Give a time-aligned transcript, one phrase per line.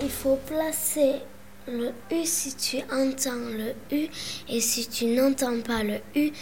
[0.00, 1.20] Il faut placer
[1.68, 4.08] le U si tu entends le U
[4.48, 6.32] et si tu n'entends pas le U,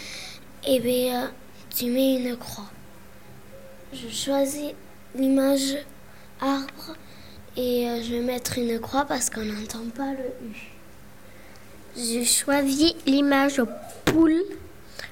[0.65, 1.31] eh bien,
[1.75, 2.69] tu mets une croix.
[3.93, 4.71] Je choisis
[5.15, 5.77] l'image
[6.41, 6.95] arbre
[7.55, 10.73] et euh, je vais mettre une croix parce qu'on n'entend pas le U.
[11.95, 13.61] Je choisis l'image
[14.05, 14.43] poule.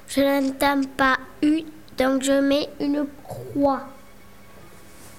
[0.08, 1.62] Je n'entends pas U,
[1.96, 3.86] donc je mets une croix.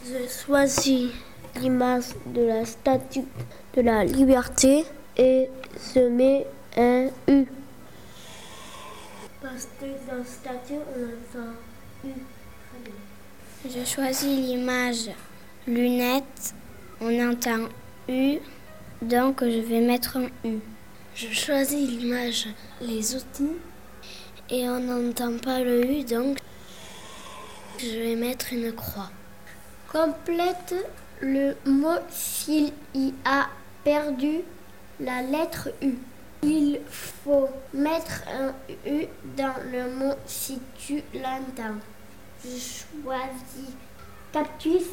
[0.05, 1.09] Je choisis
[1.55, 3.25] l'image de la statue
[3.75, 4.85] de la liberté
[5.17, 5.49] et
[5.95, 6.45] je mets
[6.77, 7.45] un U.
[9.41, 11.53] Parce que dans la statue, on entend
[12.05, 12.11] U.
[13.69, 15.09] Je choisis l'image
[15.67, 16.53] lunettes.
[17.01, 17.67] On entend
[18.07, 18.37] U,
[19.01, 20.59] donc je vais mettre un U.
[21.15, 22.47] Je choisis l'image
[22.81, 23.57] les outils
[24.49, 26.37] et on n'entend pas le U, donc
[27.79, 29.11] je vais mettre une croix.
[29.91, 30.75] Complète
[31.23, 33.47] le mot s'il y a
[33.83, 34.41] perdu
[34.99, 35.93] la lettre U.
[36.43, 38.53] Il faut mettre un
[38.85, 39.05] U
[39.37, 41.79] dans le mot si tu l'entends.
[42.43, 43.71] Je choisis
[44.33, 44.83] cactus,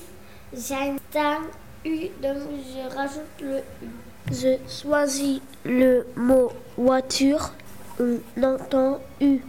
[0.53, 1.43] j'entends
[1.85, 3.91] U, donc je rajoute le U.
[4.31, 7.53] Je choisis le mot voiture,
[7.99, 9.41] on entend U.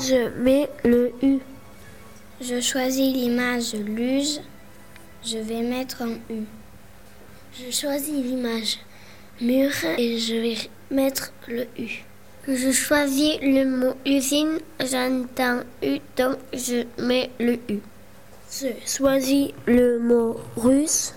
[0.00, 1.40] Je mets le U.
[2.40, 4.40] Je choisis l'image luge.
[5.22, 6.44] Je vais mettre un U.
[7.52, 8.78] Je choisis l'image
[9.40, 10.56] mur et je vais
[10.90, 12.04] mettre le U.
[12.48, 17.80] Je choisis le mot usine, j'entends U, donc je mets le U.
[18.50, 21.14] Je choisis le mot russe,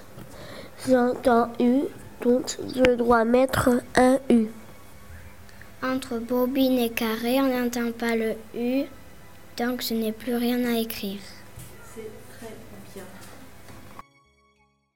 [0.87, 1.83] j'entends U,
[2.21, 4.47] donc je dois mettre un U.
[5.81, 8.83] Entre bobine et carré, on n'entend pas le U,
[9.57, 11.19] donc je n'ai plus rien à écrire.